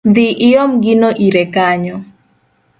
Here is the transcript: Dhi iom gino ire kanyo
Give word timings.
Dhi 0.13 0.25
iom 0.47 0.71
gino 0.83 1.09
ire 1.25 1.43
kanyo 1.53 1.97